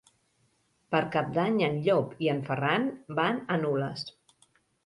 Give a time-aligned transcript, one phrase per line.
[0.95, 2.89] Per Cap d'Any en Llop i en Ferran
[3.21, 4.09] van a Nules.